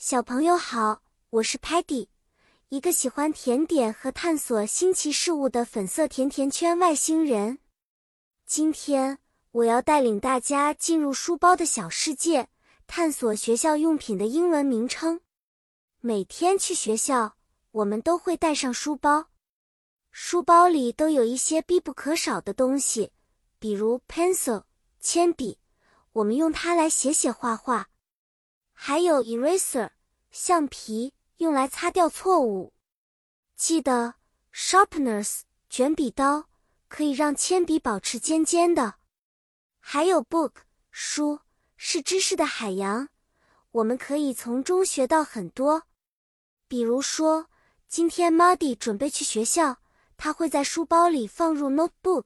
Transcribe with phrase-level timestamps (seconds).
[0.00, 2.06] 小朋友好，我是 Patty，
[2.68, 7.58] 一个喜欢甜点和探索新奇事物的粉色甜甜圈外星人。
[8.46, 9.18] 今天
[9.50, 12.48] 我要带领大家进入书包的小世界，
[12.86, 15.20] 探索学校用品的英文名称。
[15.98, 17.34] 每天去学校，
[17.72, 19.30] 我们都会带上书包，
[20.12, 23.10] 书包里都有一些必不可少的东西，
[23.58, 24.62] 比如 pencil
[25.00, 25.58] 铅笔，
[26.12, 27.88] 我们用它来写写画画。
[28.88, 29.90] 还有 eraser
[30.30, 32.72] 橡皮，用来擦掉错误。
[33.54, 34.14] 记得
[34.50, 36.48] sharpeners 卷笔刀，
[36.88, 38.94] 可以让铅笔保持尖尖的。
[39.78, 40.52] 还有 book
[40.90, 41.40] 书，
[41.76, 43.10] 是知识的海洋，
[43.72, 45.82] 我们可以从中学到很多。
[46.66, 47.50] 比如说，
[47.88, 49.82] 今天 Muddy 准备去学校，
[50.16, 52.24] 他会在书包里放入 notebook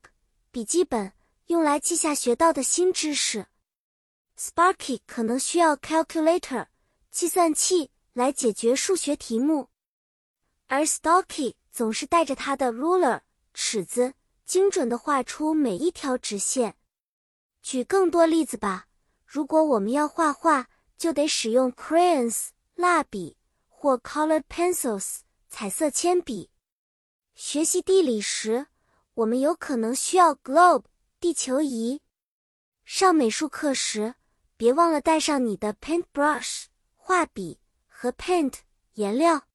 [0.53, 1.13] 笔记本，
[1.47, 3.47] 用来记下学到的新知识。
[4.45, 6.67] Sparky 可能需要 calculator
[7.13, 9.69] 计算器来解决数学题目，
[10.67, 13.21] 而 Stocky 总是带着他的 ruler
[13.55, 16.77] 尺子，精准的画出每一条直线。
[17.63, 18.89] 举更多例子吧，
[19.25, 20.67] 如果我们要画画，
[20.99, 23.37] 就得使用 crayons 蜡笔
[23.69, 26.51] 或 colored pencils 彩色铅笔。
[27.37, 28.67] 学习地理时，
[29.15, 30.87] 我们有可能需要 globe
[31.21, 32.03] 地球仪。
[32.85, 34.17] 上美术课时。
[34.63, 38.59] 别忘了带上你的 paintbrush 画笔和 paint
[38.93, 39.49] 颜料。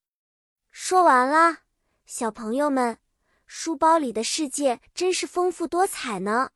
[0.69, 1.59] 说完啦，
[2.05, 2.97] 小朋友们，
[3.45, 6.50] 书包里的世界真是丰富多彩呢。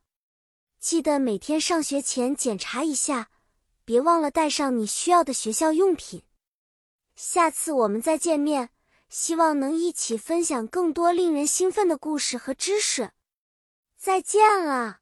[0.81, 3.29] 记得每天上学前检查一下，
[3.85, 6.25] 别忘了带上你需要的学校用品。
[7.15, 8.71] 下次我们再见面，
[9.07, 13.11] 希望能一起分享更多令人兴奋的故事和知识。
[13.95, 14.99] 再见了。